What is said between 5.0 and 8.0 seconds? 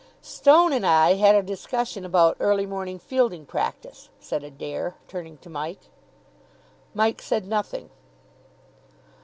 turning to Mike. Mike said nothing.